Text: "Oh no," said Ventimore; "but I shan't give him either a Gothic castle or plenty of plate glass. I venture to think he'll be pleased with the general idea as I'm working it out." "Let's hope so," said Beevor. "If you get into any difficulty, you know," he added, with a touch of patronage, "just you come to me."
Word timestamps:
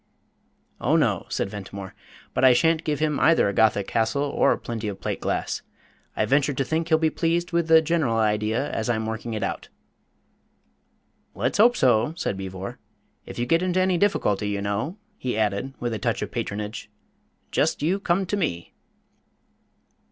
"Oh 0.79 0.95
no," 0.95 1.27
said 1.29 1.51
Ventimore; 1.51 1.93
"but 2.33 2.43
I 2.43 2.53
shan't 2.53 2.83
give 2.83 2.97
him 2.97 3.19
either 3.19 3.47
a 3.47 3.53
Gothic 3.53 3.85
castle 3.85 4.23
or 4.23 4.57
plenty 4.57 4.87
of 4.87 4.99
plate 4.99 5.21
glass. 5.21 5.61
I 6.15 6.25
venture 6.25 6.55
to 6.55 6.63
think 6.63 6.89
he'll 6.89 6.97
be 6.97 7.11
pleased 7.11 7.51
with 7.51 7.67
the 7.67 7.83
general 7.83 8.17
idea 8.17 8.71
as 8.71 8.89
I'm 8.89 9.05
working 9.05 9.35
it 9.35 9.43
out." 9.43 9.69
"Let's 11.35 11.59
hope 11.59 11.77
so," 11.77 12.15
said 12.17 12.35
Beevor. 12.35 12.79
"If 13.27 13.37
you 13.37 13.45
get 13.45 13.61
into 13.61 13.79
any 13.79 13.99
difficulty, 13.99 14.49
you 14.49 14.59
know," 14.59 14.97
he 15.19 15.37
added, 15.37 15.75
with 15.79 15.93
a 15.93 15.99
touch 15.99 16.23
of 16.23 16.31
patronage, 16.31 16.89
"just 17.51 17.83
you 17.83 17.99
come 17.99 18.25
to 18.25 18.35
me." 18.35 18.73